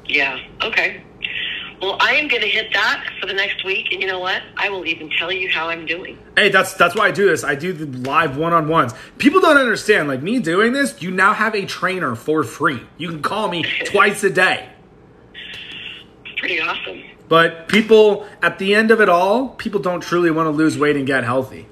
Yeah. 0.06 0.40
Okay. 0.62 1.02
Well, 1.82 1.96
I 2.02 2.16
am 2.16 2.28
going 2.28 2.42
to 2.42 2.48
hit 2.48 2.74
that 2.74 3.10
for 3.22 3.26
the 3.26 3.34
next 3.34 3.64
week, 3.64 3.94
and 3.94 4.02
you 4.02 4.08
know 4.08 4.20
what? 4.20 4.42
I 4.58 4.68
will 4.70 4.86
even 4.86 5.10
tell 5.18 5.32
you 5.32 5.50
how 5.50 5.70
I'm 5.70 5.86
doing. 5.86 6.18
Hey, 6.36 6.50
that's 6.50 6.74
that's 6.74 6.94
why 6.94 7.08
I 7.08 7.12
do 7.12 7.28
this. 7.30 7.44
I 7.46 7.56
do 7.56 7.72
the 7.72 7.86
live 7.86 8.36
one 8.36 8.52
on 8.52 8.68
ones. 8.68 8.94
People 9.18 9.40
don't 9.40 9.58
understand. 9.58 10.08
Like 10.10 10.22
me 10.22 10.40
doing 10.40 10.74
this, 10.74 11.02
you 11.02 11.10
now 11.10 11.34
have 11.34 11.56
a 11.56 11.66
trainer 11.66 12.16
for 12.16 12.44
free. 12.44 12.82
You 12.98 13.08
can 13.08 13.22
call 13.22 13.48
me 13.48 13.64
twice 13.86 14.24
a 14.24 14.30
day. 14.30 14.70
It's 16.26 16.40
pretty 16.40 16.60
awesome. 16.60 17.02
But 17.30 17.68
people, 17.68 18.28
at 18.42 18.58
the 18.58 18.76
end 18.76 18.92
of 18.92 19.00
it 19.00 19.08
all, 19.08 19.50
people 19.50 19.80
don't 19.80 20.02
truly 20.02 20.32
want 20.32 20.48
to 20.48 20.52
lose 20.52 20.78
weight 20.78 20.98
and 20.98 21.06
get 21.08 21.24
healthy. 21.24 21.68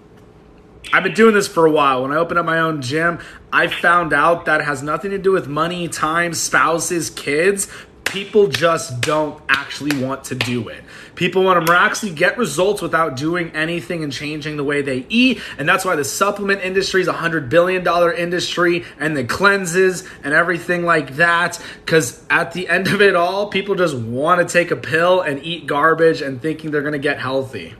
I've 0.93 1.03
been 1.03 1.13
doing 1.13 1.33
this 1.33 1.47
for 1.47 1.65
a 1.65 1.71
while. 1.71 2.03
When 2.03 2.13
I 2.13 2.15
opened 2.15 2.39
up 2.39 2.45
my 2.45 2.59
own 2.59 2.81
gym, 2.81 3.19
I 3.51 3.67
found 3.67 4.13
out 4.13 4.45
that 4.45 4.61
has 4.61 4.81
nothing 4.81 5.11
to 5.11 5.17
do 5.17 5.31
with 5.31 5.47
money, 5.47 5.87
time, 5.89 6.33
spouses, 6.33 7.09
kids. 7.09 7.67
People 8.07 8.47
just 8.47 9.01
don't 9.01 9.41
actually 9.49 10.01
want 10.03 10.23
to 10.25 10.35
do 10.35 10.69
it. 10.69 10.83
People 11.15 11.43
want 11.43 11.63
to 11.63 11.71
miraculously 11.71 12.11
get 12.11 12.37
results 12.37 12.81
without 12.81 13.17
doing 13.17 13.51
anything 13.51 14.03
and 14.03 14.13
changing 14.13 14.55
the 14.55 14.63
way 14.63 14.81
they 14.81 15.05
eat. 15.09 15.41
And 15.57 15.67
that's 15.67 15.83
why 15.83 15.95
the 15.95 16.05
supplement 16.05 16.61
industry 16.61 17.01
is 17.01 17.07
a 17.07 17.13
$100 17.13 17.49
billion 17.49 17.85
industry 18.17 18.85
and 18.99 19.15
the 19.15 19.25
cleanses 19.25 20.07
and 20.23 20.33
everything 20.33 20.85
like 20.85 21.15
that. 21.17 21.61
Because 21.85 22.23
at 22.29 22.53
the 22.53 22.69
end 22.69 22.87
of 22.87 23.01
it 23.01 23.15
all, 23.15 23.49
people 23.49 23.75
just 23.75 23.95
want 23.95 24.47
to 24.47 24.51
take 24.51 24.71
a 24.71 24.77
pill 24.77 25.21
and 25.21 25.43
eat 25.43 25.67
garbage 25.67 26.21
and 26.21 26.41
thinking 26.41 26.71
they're 26.71 26.81
going 26.81 26.93
to 26.93 26.99
get 26.99 27.19
healthy. 27.19 27.75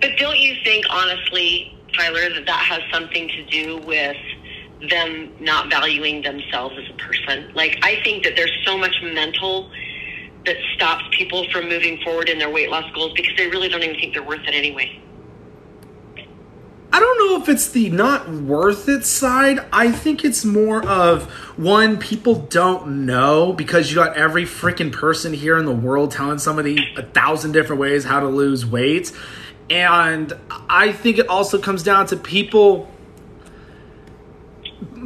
But 0.00 0.16
don't 0.18 0.38
you 0.38 0.54
think, 0.62 0.86
honestly, 0.88 1.76
Tyler, 1.94 2.28
that 2.30 2.46
that 2.46 2.60
has 2.60 2.82
something 2.92 3.28
to 3.28 3.44
do 3.46 3.78
with 3.78 4.16
them 4.90 5.32
not 5.40 5.70
valuing 5.70 6.22
themselves 6.22 6.76
as 6.78 6.90
a 6.90 6.98
person? 6.98 7.52
Like, 7.54 7.78
I 7.82 8.00
think 8.02 8.24
that 8.24 8.36
there's 8.36 8.52
so 8.64 8.76
much 8.76 8.94
mental 9.02 9.70
that 10.44 10.56
stops 10.74 11.04
people 11.10 11.46
from 11.50 11.68
moving 11.68 11.98
forward 12.02 12.28
in 12.28 12.38
their 12.38 12.50
weight 12.50 12.70
loss 12.70 12.90
goals 12.94 13.12
because 13.14 13.36
they 13.36 13.48
really 13.48 13.68
don't 13.68 13.82
even 13.82 13.96
think 13.96 14.14
they're 14.14 14.22
worth 14.22 14.46
it 14.46 14.54
anyway. 14.54 15.00
I 16.92 17.00
don't 17.00 17.18
know 17.18 17.42
if 17.42 17.48
it's 17.50 17.68
the 17.68 17.90
not 17.90 18.30
worth 18.30 18.88
it 18.88 19.04
side. 19.04 19.66
I 19.70 19.90
think 19.90 20.24
it's 20.24 20.46
more 20.46 20.86
of 20.86 21.24
one, 21.58 21.98
people 21.98 22.36
don't 22.36 23.04
know 23.04 23.52
because 23.52 23.90
you 23.90 23.96
got 23.96 24.16
every 24.16 24.44
freaking 24.44 24.90
person 24.90 25.34
here 25.34 25.58
in 25.58 25.66
the 25.66 25.74
world 25.74 26.12
telling 26.12 26.38
somebody 26.38 26.78
a 26.96 27.02
thousand 27.02 27.52
different 27.52 27.80
ways 27.80 28.04
how 28.04 28.20
to 28.20 28.28
lose 28.28 28.64
weight. 28.64 29.12
And 29.68 30.32
I 30.70 30.92
think 30.92 31.18
it 31.18 31.28
also 31.28 31.58
comes 31.58 31.82
down 31.82 32.06
to 32.06 32.16
people 32.16 32.88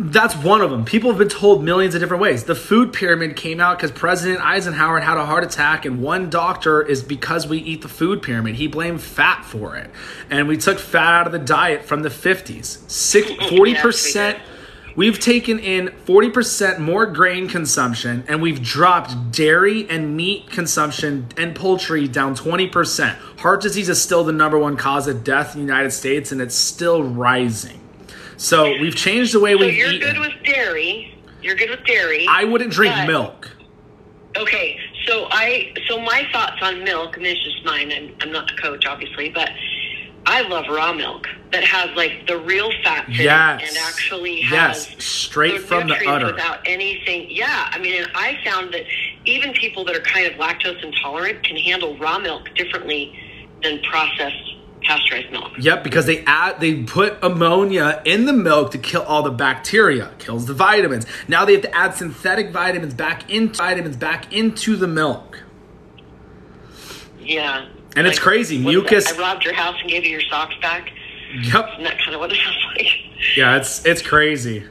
That's 0.02 0.34
one 0.34 0.62
of 0.62 0.70
them. 0.70 0.86
People 0.86 1.10
have 1.10 1.18
been 1.18 1.28
told 1.28 1.62
millions 1.62 1.94
of 1.94 2.00
different 2.00 2.22
ways. 2.22 2.44
The 2.44 2.54
food 2.54 2.94
pyramid 2.94 3.36
came 3.36 3.60
out 3.60 3.76
because 3.76 3.90
President 3.90 4.40
Eisenhower 4.40 4.98
had 4.98 5.18
a 5.18 5.26
heart 5.26 5.44
attack, 5.44 5.84
and 5.84 6.00
one 6.00 6.30
doctor 6.30 6.80
is 6.80 7.02
because 7.02 7.46
we 7.46 7.58
eat 7.58 7.82
the 7.82 7.88
food 7.88 8.22
pyramid. 8.22 8.54
He 8.54 8.66
blamed 8.66 9.02
fat 9.02 9.44
for 9.44 9.76
it. 9.76 9.90
And 10.30 10.48
we 10.48 10.56
took 10.56 10.78
fat 10.78 11.20
out 11.20 11.26
of 11.26 11.32
the 11.32 11.38
diet 11.38 11.84
from 11.84 12.00
the 12.00 12.08
50s. 12.08 12.90
Six, 12.90 13.30
40%. 13.30 14.40
We've 14.96 15.18
taken 15.18 15.58
in 15.58 15.88
40% 16.06 16.78
more 16.78 17.04
grain 17.06 17.46
consumption 17.46 18.24
and 18.26 18.42
we've 18.42 18.60
dropped 18.60 19.30
dairy 19.30 19.88
and 19.88 20.16
meat 20.16 20.50
consumption 20.50 21.28
and 21.36 21.54
poultry 21.54 22.08
down 22.08 22.34
20%. 22.34 23.14
Heart 23.38 23.62
disease 23.62 23.88
is 23.88 24.02
still 24.02 24.24
the 24.24 24.32
number 24.32 24.58
one 24.58 24.76
cause 24.76 25.06
of 25.06 25.22
death 25.22 25.54
in 25.54 25.60
the 25.60 25.66
United 25.66 25.92
States 25.92 26.32
and 26.32 26.40
it's 26.40 26.56
still 26.56 27.04
rising. 27.04 27.79
So 28.40 28.70
we've 28.80 28.96
changed 28.96 29.34
the 29.34 29.40
way 29.40 29.52
So 29.52 29.58
we've 29.58 29.74
you're 29.76 29.90
eaten. 29.92 30.14
good 30.14 30.18
with 30.18 30.42
dairy. 30.44 31.14
You're 31.42 31.56
good 31.56 31.68
with 31.68 31.84
dairy. 31.84 32.26
I 32.28 32.44
wouldn't 32.44 32.72
drink 32.72 32.94
but- 32.94 33.06
milk. 33.06 33.50
Okay, 34.36 34.78
so 35.06 35.26
I 35.30 35.74
so 35.88 36.00
my 36.00 36.26
thoughts 36.32 36.56
on 36.62 36.82
milk, 36.84 37.16
and 37.16 37.26
this 37.26 37.36
is 37.36 37.52
just 37.52 37.64
mine. 37.66 37.92
I'm 37.92 38.14
I'm 38.22 38.32
not 38.32 38.46
the 38.48 38.54
coach, 38.62 38.86
obviously, 38.86 39.28
but 39.28 39.50
I 40.24 40.40
love 40.42 40.66
raw 40.70 40.92
milk 40.94 41.26
that 41.52 41.64
has 41.64 41.90
like 41.96 42.26
the 42.28 42.38
real 42.38 42.70
fat 42.84 43.08
in 43.08 43.14
Yes. 43.14 43.62
it 43.62 43.68
and 43.68 43.76
actually 43.78 44.40
Yes, 44.42 44.86
has 44.86 45.04
straight 45.04 45.54
the 45.60 45.66
from 45.66 45.88
the 45.88 45.96
udder. 46.08 46.26
without 46.26 46.60
anything. 46.64 47.26
Yeah, 47.30 47.68
I 47.72 47.78
mean, 47.78 48.00
and 48.02 48.10
I 48.14 48.38
found 48.44 48.72
that 48.72 48.84
even 49.26 49.52
people 49.52 49.84
that 49.86 49.96
are 49.96 50.00
kind 50.00 50.26
of 50.26 50.34
lactose 50.38 50.82
intolerant 50.82 51.42
can 51.42 51.56
handle 51.56 51.98
raw 51.98 52.18
milk 52.18 52.54
differently 52.54 53.12
than 53.64 53.80
processed 53.82 54.49
pasteurized 54.90 55.30
milk. 55.30 55.52
Yep, 55.58 55.84
because 55.84 56.06
they 56.06 56.24
add 56.24 56.60
they 56.60 56.82
put 56.82 57.18
ammonia 57.22 58.02
in 58.04 58.26
the 58.26 58.32
milk 58.32 58.72
to 58.72 58.78
kill 58.78 59.02
all 59.02 59.22
the 59.22 59.30
bacteria, 59.30 60.12
kills 60.18 60.46
the 60.46 60.54
vitamins. 60.54 61.06
Now 61.28 61.44
they 61.44 61.52
have 61.52 61.62
to 61.62 61.74
add 61.74 61.94
synthetic 61.94 62.50
vitamins 62.50 62.94
back 62.94 63.30
into 63.30 63.56
vitamins 63.58 63.96
back 63.96 64.32
into 64.32 64.76
the 64.76 64.88
milk. 64.88 65.42
Yeah. 67.20 67.68
And 67.96 68.06
it's 68.06 68.18
crazy, 68.18 68.58
mucus-? 68.58 69.12
I 69.12 69.18
robbed 69.18 69.44
your 69.44 69.54
house 69.54 69.76
and 69.80 69.90
gave 69.90 70.04
you 70.04 70.10
your 70.10 70.22
socks 70.22 70.54
back. 70.60 70.90
Yep. 71.32 71.68
Isn't 71.72 71.84
that 71.84 71.98
kind 71.98 72.14
of 72.14 72.20
what 72.20 72.32
it 72.32 72.36
sounds 72.44 72.56
like? 72.76 72.86
Yeah, 73.36 73.56
it's 73.56 73.84
it's 73.84 74.02
crazy. 74.02 74.64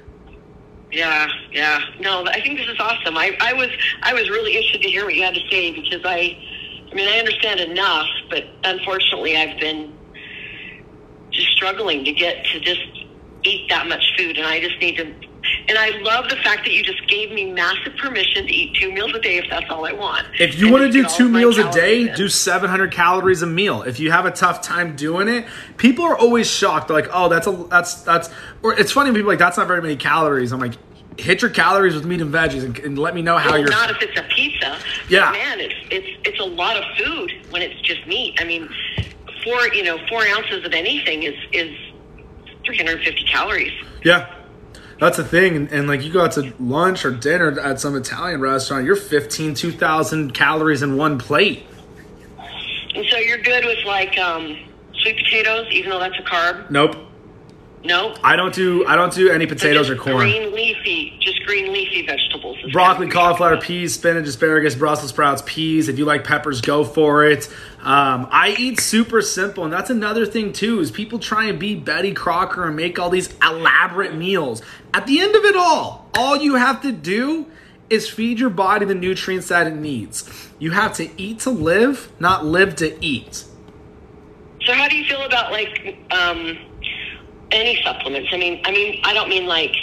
Yeah, 0.92 1.28
yeah. 1.52 1.80
No, 2.00 2.26
I 2.26 2.42
think 2.42 2.58
this 2.58 2.68
is 2.68 2.80
awesome. 2.80 3.16
I, 3.16 3.38
I 3.40 3.54
was 3.54 3.70
I 4.02 4.14
was 4.14 4.30
really 4.30 4.56
interested 4.56 4.82
to 4.82 4.90
hear 4.90 5.06
what 5.06 5.14
you 5.14 5.24
had 5.24 5.36
to 5.36 5.48
say 5.50 5.72
because 5.72 6.02
I 6.04 6.38
I 6.92 6.96
mean 6.96 7.08
I 7.08 7.20
understand 7.20 7.60
enough, 7.60 8.08
but 8.30 8.46
unfortunately 8.64 9.38
I've 9.38 9.60
been 9.60 9.94
struggling 11.64 12.06
to 12.06 12.12
get 12.14 12.46
to 12.46 12.60
just 12.62 12.80
eat 13.44 13.68
that 13.70 13.88
much 13.88 14.02
food 14.18 14.38
and 14.38 14.48
I 14.48 14.62
just 14.62 14.80
need 14.80 14.96
to 14.98 15.14
and 15.68 15.78
I 15.78 15.90
love 16.02 16.30
the 16.30 16.36
fact 16.38 16.64
that 16.66 16.72
you 16.72 16.84
just 16.84 17.06
gave 17.08 17.32
me 17.32 17.52
massive 17.52 17.96
permission 17.98 18.46
to 18.46 18.52
eat 18.54 18.76
two 18.76 18.92
meals 18.94 19.14
a 19.14 19.20
day 19.20 19.38
if 19.38 19.46
that's 19.50 19.66
all 19.70 19.86
I 19.86 19.92
want. 19.94 20.26
If 20.40 20.58
you 20.60 20.68
And 20.68 20.74
want 20.74 20.86
to 20.86 20.92
do 20.92 21.08
two 21.08 21.28
meals 21.30 21.58
a 21.58 21.70
day, 21.72 22.08
in. 22.10 22.16
do 22.16 22.28
700 22.28 22.92
calories 22.92 23.42
a 23.42 23.48
meal. 23.48 23.82
If 23.84 24.00
you 24.00 24.12
have 24.12 24.26
a 24.26 24.32
tough 24.32 24.62
time 24.62 24.96
doing 24.96 25.28
it, 25.28 25.46
people 25.78 26.06
are 26.06 26.18
always 26.18 26.50
shocked. 26.50 26.88
They're 26.90 26.98
like, 26.98 27.10
"Oh, 27.14 27.30
that's 27.30 27.48
a 27.48 27.52
that's 27.70 27.96
that's." 28.02 28.30
Or 28.64 28.74
it's 28.78 28.92
funny 28.92 29.10
when 29.12 29.16
people 29.16 29.30
are 29.30 29.34
like, 29.34 29.40
"That's 29.40 29.58
not 29.58 29.68
very 29.68 29.82
many 29.82 29.96
calories." 29.96 30.52
I'm 30.52 30.60
like, 30.60 30.74
"Hit 31.20 31.42
your 31.42 31.52
calories 31.52 31.96
with 31.96 32.06
meat 32.06 32.22
and 32.22 32.34
veggies, 32.34 32.64
and, 32.64 32.78
and 32.80 32.98
let 33.00 33.16
me 33.16 33.22
know 33.22 33.38
how 33.38 33.52
Well, 33.52 33.60
you're." 33.62 33.70
not 33.70 33.90
if 33.92 34.02
it's 34.02 34.20
a 34.20 34.24
pizza. 34.24 34.78
Yeah. 35.08 35.32
Man, 35.32 35.60
it's 35.62 35.76
it's 35.90 36.08
it's 36.26 36.40
a 36.40 36.46
lot 36.46 36.76
of 36.78 36.84
food 36.98 37.32
when 37.52 37.62
it's 37.62 37.80
just 37.82 38.06
meat. 38.08 38.38
I 38.40 38.44
mean, 38.44 38.70
four 39.44 39.68
you 39.74 39.84
know 39.84 39.98
four 40.08 40.26
ounces 40.28 40.66
of 40.66 40.74
anything 40.74 41.24
is 41.24 41.36
is 41.52 41.76
350 42.66 43.24
calories. 43.26 43.74
Yeah. 44.04 44.36
That's 45.00 45.18
the 45.18 45.24
thing. 45.24 45.56
And, 45.56 45.72
and 45.72 45.88
like 45.88 46.04
you 46.04 46.12
go 46.12 46.24
out 46.24 46.34
to 46.34 46.54
lunch 46.60 47.06
or 47.06 47.12
dinner 47.12 47.58
at 47.60 47.80
some 47.80 47.96
Italian 47.96 48.42
restaurant, 48.42 48.86
you're 48.86 48.98
15, 48.98 49.54
2,000 49.54 50.34
calories 50.34 50.84
in 50.84 50.98
one 50.98 51.18
plate. 51.18 51.64
And 52.96 53.06
so 53.10 53.18
you're 53.18 53.42
good 53.42 53.64
with 53.66 53.86
like 53.86 54.18
um, 54.18 54.58
sweet 55.02 55.18
potatoes, 55.18 55.68
even 55.72 55.90
though 55.90 56.00
that's 56.00 56.20
a 56.20 56.24
carb. 56.24 56.70
Nope. 56.70 56.98
No. 57.84 58.14
I 58.24 58.36
don't 58.36 58.54
do 58.54 58.86
I 58.86 58.96
don't 58.96 59.14
do 59.14 59.30
any 59.30 59.46
potatoes 59.46 59.90
or 59.90 59.96
corn. 59.96 60.18
Green 60.18 60.54
leafy, 60.54 61.18
just 61.20 61.44
green 61.46 61.72
leafy 61.72 62.06
vegetables. 62.06 62.58
Broccoli, 62.74 63.10
cauliflower, 63.10 63.58
peas, 63.58 63.94
spinach, 63.94 64.28
asparagus, 64.28 64.76
Brussels 64.76 65.10
sprouts, 65.10 65.42
peas. 65.46 65.88
If 65.88 65.98
you 65.98 66.06
like 66.06 66.24
peppers, 66.24 66.60
go 66.62 66.84
for 66.84 67.26
it. 67.26 67.48
Um, 67.80 68.28
I 68.32 68.56
eat 68.60 68.82
super 68.82 69.22
simple, 69.22 69.64
and 69.64 69.72
that's 69.72 69.90
another 69.90 70.26
thing 70.26 70.52
too. 70.52 70.82
Is 70.82 70.92
people 70.92 71.20
try 71.20 71.46
and 71.46 71.58
be 71.58 71.76
Betty 71.76 72.14
Crocker 72.14 72.68
and 72.68 72.76
make 72.76 73.00
all 73.00 73.10
these 73.10 73.34
elaborate 73.42 74.14
meals. 74.14 74.62
At 74.94 75.08
the 75.08 75.22
end 75.22 75.36
of 75.36 75.46
it 75.46 75.56
all, 75.56 76.10
all 76.16 76.36
you 76.36 76.56
have 76.56 76.82
to 76.82 76.92
do 76.92 77.46
is 77.90 78.10
feed 78.10 78.40
your 78.40 78.50
body 78.50 78.86
the 78.86 78.96
nutrients 78.96 79.48
that 79.48 79.68
it 79.68 79.76
needs. 79.76 80.50
You 80.60 80.72
have 80.72 80.94
to 80.98 81.10
eat 81.20 81.40
to 81.40 81.50
live, 81.50 82.12
not 82.20 82.46
live 82.46 82.76
to 82.78 83.04
eat. 83.04 83.46
So 84.66 84.74
how 84.74 84.88
do 84.90 84.98
you 84.98 85.06
feel 85.06 85.24
about 85.24 85.52
like 85.52 85.98
um, 86.12 86.58
any 87.52 87.82
supplements? 87.84 88.30
I 88.32 88.38
mean, 88.38 88.62
I 88.66 88.72
mean, 88.72 89.02
I 89.04 89.14
don't 89.14 89.30
mean 89.30 89.46
like 89.46 89.76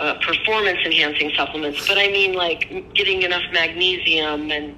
uh, 0.00 0.14
performance 0.20 0.78
enhancing 0.84 1.32
supplements, 1.36 1.86
but 1.88 1.98
I 1.98 2.08
mean 2.08 2.34
like 2.34 2.92
getting 2.94 3.22
enough 3.22 3.42
magnesium 3.52 4.50
and 4.50 4.76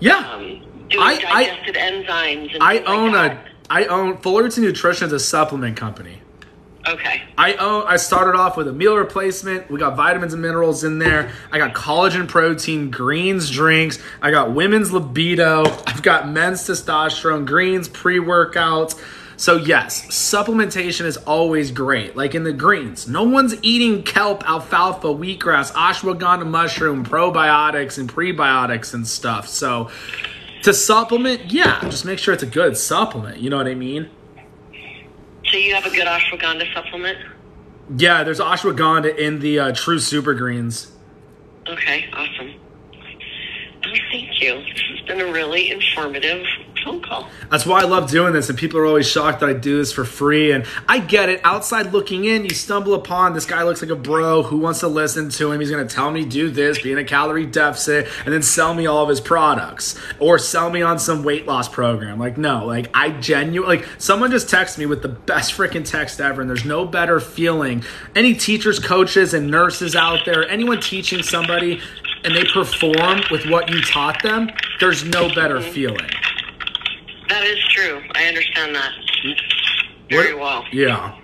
Yeah, 0.00 0.16
um, 0.18 0.62
doing 0.88 1.02
I- 1.02 1.22
I- 1.26 1.72
enzymes. 1.72 2.54
And 2.54 2.62
I 2.62 2.74
things 2.76 2.86
like 2.86 2.96
own 2.98 3.14
a. 3.14 3.44
I 3.70 3.84
own 3.84 4.16
Fullerton 4.18 4.64
Nutrition 4.64 5.06
is 5.06 5.12
a 5.12 5.20
supplement 5.20 5.76
company. 5.76 6.22
Okay. 6.86 7.22
I 7.36 7.52
own. 7.54 7.84
I 7.86 7.96
started 7.98 8.38
off 8.38 8.56
with 8.56 8.66
a 8.66 8.72
meal 8.72 8.96
replacement. 8.96 9.70
We 9.70 9.78
got 9.78 9.94
vitamins 9.94 10.32
and 10.32 10.40
minerals 10.40 10.84
in 10.84 10.98
there. 10.98 11.30
I 11.52 11.58
got 11.58 11.74
collagen, 11.74 12.26
protein, 12.28 12.90
greens 12.90 13.50
drinks. 13.50 13.98
I 14.22 14.30
got 14.30 14.54
women's 14.54 14.90
libido. 14.90 15.64
I've 15.86 16.02
got 16.02 16.30
men's 16.30 16.62
testosterone, 16.62 17.44
greens, 17.44 17.88
pre 17.88 18.18
workouts. 18.20 18.98
So 19.38 19.56
yes, 19.56 20.04
supplementation 20.06 21.04
is 21.04 21.16
always 21.18 21.70
great. 21.70 22.16
Like 22.16 22.34
in 22.34 22.42
the 22.42 22.52
greens, 22.52 23.06
no 23.06 23.22
one's 23.22 23.54
eating 23.62 24.02
kelp, 24.02 24.42
alfalfa, 24.48 25.06
wheatgrass, 25.06 25.70
ashwagandha 25.72 26.44
mushroom, 26.44 27.04
probiotics 27.04 27.98
and 27.98 28.12
prebiotics 28.12 28.94
and 28.94 29.06
stuff. 29.06 29.46
So 29.46 29.90
to 30.64 30.74
supplement, 30.74 31.52
yeah, 31.52 31.80
just 31.82 32.04
make 32.04 32.18
sure 32.18 32.34
it's 32.34 32.42
a 32.42 32.46
good 32.46 32.76
supplement. 32.76 33.38
You 33.38 33.48
know 33.48 33.58
what 33.58 33.68
I 33.68 33.76
mean? 33.76 34.10
So 35.44 35.56
you 35.56 35.72
have 35.72 35.86
a 35.86 35.90
good 35.90 36.08
ashwagandha 36.08 36.74
supplement? 36.74 37.18
Yeah, 37.96 38.24
there's 38.24 38.40
ashwagandha 38.40 39.16
in 39.16 39.38
the 39.38 39.60
uh, 39.60 39.72
True 39.72 40.00
Super 40.00 40.34
Greens. 40.34 40.90
Okay, 41.68 42.10
awesome. 42.12 42.54
Oh, 43.86 43.94
thank 44.10 44.42
you. 44.42 44.54
This 44.54 44.82
has 44.90 45.00
been 45.06 45.20
a 45.20 45.32
really 45.32 45.70
informative 45.70 46.44
phone 46.84 47.02
call. 47.02 47.28
That's 47.50 47.64
why 47.64 47.80
I 47.80 47.84
love 47.84 48.10
doing 48.10 48.32
this, 48.32 48.48
and 48.48 48.58
people 48.58 48.78
are 48.80 48.86
always 48.86 49.08
shocked 49.08 49.40
that 49.40 49.48
I 49.48 49.52
do 49.52 49.78
this 49.78 49.92
for 49.92 50.04
free. 50.04 50.52
And 50.52 50.64
I 50.88 50.98
get 50.98 51.28
it. 51.28 51.40
Outside 51.44 51.92
looking 51.92 52.24
in, 52.24 52.44
you 52.44 52.50
stumble 52.50 52.94
upon 52.94 53.34
this 53.34 53.46
guy 53.46 53.62
looks 53.62 53.82
like 53.82 53.90
a 53.90 53.96
bro 53.96 54.42
who 54.42 54.58
wants 54.58 54.80
to 54.80 54.88
listen 54.88 55.30
to 55.30 55.52
him. 55.52 55.60
He's 55.60 55.70
going 55.70 55.86
to 55.86 55.94
tell 55.94 56.10
me 56.10 56.24
do 56.24 56.50
this, 56.50 56.80
be 56.80 56.92
in 56.92 56.98
a 56.98 57.04
calorie 57.04 57.46
deficit, 57.46 58.08
and 58.24 58.32
then 58.32 58.42
sell 58.42 58.74
me 58.74 58.86
all 58.86 59.02
of 59.02 59.08
his 59.08 59.20
products 59.20 59.98
or 60.18 60.38
sell 60.38 60.70
me 60.70 60.82
on 60.82 60.98
some 60.98 61.22
weight 61.22 61.46
loss 61.46 61.68
program. 61.68 62.18
Like 62.18 62.36
no, 62.36 62.66
like 62.66 62.90
I 62.94 63.10
genuinely 63.10 63.78
like 63.78 63.88
someone 63.98 64.30
just 64.30 64.48
texted 64.48 64.78
me 64.78 64.86
with 64.86 65.02
the 65.02 65.08
best 65.08 65.52
freaking 65.52 65.84
text 65.84 66.20
ever, 66.20 66.40
and 66.40 66.48
there's 66.50 66.64
no 66.64 66.84
better 66.84 67.20
feeling. 67.20 67.84
Any 68.14 68.34
teachers, 68.34 68.78
coaches, 68.78 69.34
and 69.34 69.50
nurses 69.50 69.94
out 69.96 70.24
there, 70.24 70.48
anyone 70.48 70.80
teaching 70.80 71.22
somebody. 71.22 71.80
And 72.24 72.34
they 72.34 72.44
perform 72.46 73.20
with 73.30 73.46
what 73.48 73.70
you 73.70 73.80
taught 73.80 74.24
them. 74.24 74.50
There's 74.80 75.04
no 75.04 75.32
better 75.32 75.60
mm-hmm. 75.60 75.70
feeling. 75.70 76.10
That 77.38 77.46
is 77.46 77.64
true. 77.68 78.02
I 78.16 78.24
understand 78.24 78.74
that 78.74 78.92
very 80.10 80.34
well. 80.34 80.64
Yeah. 80.72 81.16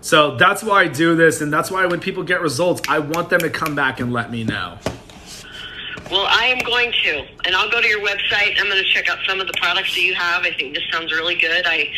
So 0.00 0.36
that's 0.36 0.62
why 0.62 0.84
I 0.84 0.88
do 0.88 1.14
this, 1.14 1.42
and 1.42 1.52
that's 1.52 1.70
why 1.70 1.84
when 1.84 2.00
people 2.00 2.22
get 2.22 2.40
results, 2.40 2.80
I 2.88 2.98
want 3.00 3.28
them 3.28 3.40
to 3.40 3.50
come 3.50 3.74
back 3.74 4.00
and 4.00 4.10
let 4.10 4.30
me 4.30 4.42
know. 4.42 4.78
Well, 6.10 6.24
I 6.26 6.44
am 6.46 6.64
going 6.64 6.92
to, 7.04 7.26
and 7.44 7.54
I'll 7.54 7.70
go 7.70 7.82
to 7.82 7.86
your 7.86 8.00
website. 8.00 8.58
I'm 8.58 8.68
going 8.70 8.82
to 8.82 8.88
check 8.88 9.10
out 9.10 9.18
some 9.28 9.38
of 9.38 9.48
the 9.48 9.52
products 9.60 9.94
that 9.94 10.00
you 10.00 10.14
have. 10.14 10.44
I 10.44 10.52
think 10.54 10.74
this 10.74 10.82
sounds 10.90 11.12
really 11.12 11.34
good. 11.34 11.66
I 11.66 11.92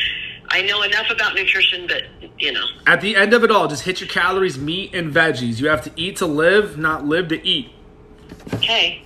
I 0.49 0.63
know 0.63 0.83
enough 0.83 1.09
about 1.09 1.37
nutrition, 1.37 1.87
but 1.87 2.03
you 2.41 2.53
know, 2.53 2.65
At 2.89 3.01
the 3.01 3.15
end 3.15 3.33
of 3.33 3.45
it 3.45 3.53
all, 3.53 3.69
just 3.69 3.85
hit 3.85 4.01
your 4.01 4.09
calories, 4.09 4.59
meat 4.59 4.93
and 4.93 5.15
veggies. 5.15 5.61
You 5.61 5.69
have 5.69 5.85
to 5.85 5.93
eat 5.95 6.17
to 6.17 6.27
live, 6.27 6.77
not 6.77 7.07
live 7.07 7.29
to 7.29 7.47
eat. 7.47 7.71
okay. 8.55 9.05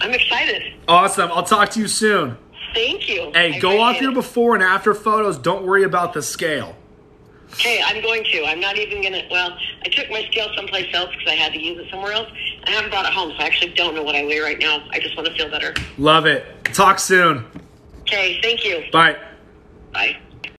I'm 0.00 0.12
excited. 0.12 0.74
Awesome. 0.88 1.30
I'll 1.32 1.42
talk 1.44 1.70
to 1.70 1.80
you 1.80 1.88
soon. 1.88 2.36
Thank 2.74 3.08
you. 3.08 3.30
Hey, 3.32 3.56
I 3.56 3.58
go 3.58 3.80
off 3.80 4.00
your 4.00 4.10
it. 4.10 4.14
before 4.14 4.54
and 4.54 4.62
after 4.62 4.94
photos. 4.94 5.38
Don't 5.38 5.64
worry 5.64 5.84
about 5.84 6.12
the 6.12 6.22
scale. 6.22 6.74
Okay, 7.52 7.80
I'm 7.84 8.02
going 8.02 8.24
to. 8.24 8.44
I'm 8.44 8.58
not 8.60 8.76
even 8.76 9.00
going 9.00 9.12
to. 9.12 9.22
Well, 9.30 9.56
I 9.84 9.88
took 9.88 10.10
my 10.10 10.24
scale 10.30 10.48
someplace 10.56 10.92
else 10.92 11.10
because 11.10 11.28
I 11.28 11.36
had 11.36 11.52
to 11.52 11.62
use 11.62 11.78
it 11.78 11.88
somewhere 11.90 12.12
else. 12.12 12.28
I 12.64 12.70
haven't 12.70 12.90
brought 12.90 13.06
it 13.06 13.12
home, 13.12 13.30
so 13.30 13.36
I 13.36 13.46
actually 13.46 13.72
don't 13.74 13.94
know 13.94 14.02
what 14.02 14.16
I 14.16 14.24
weigh 14.24 14.40
right 14.40 14.58
now. 14.58 14.84
I 14.90 14.98
just 14.98 15.16
want 15.16 15.28
to 15.28 15.34
feel 15.34 15.48
better. 15.48 15.72
Love 15.96 16.26
it. 16.26 16.46
Talk 16.64 16.98
soon. 16.98 17.44
Okay, 18.00 18.40
thank 18.42 18.64
you. 18.64 18.84
Bye. 18.92 19.16
Bye. 19.92 20.16